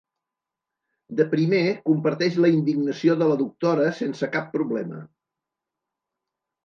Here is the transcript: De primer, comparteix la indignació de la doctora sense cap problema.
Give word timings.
De 1.19 1.27
primer, 1.33 1.59
comparteix 1.89 2.39
la 2.45 2.51
indignació 2.53 3.17
de 3.19 3.29
la 3.33 3.37
doctora 3.43 3.93
sense 4.01 4.31
cap 4.37 4.49
problema. 4.57 5.07